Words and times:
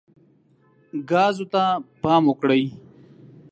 ګازو 1.09 1.45
ته 1.53 1.63
پام 2.01 2.23
وکړئ. 2.27 2.63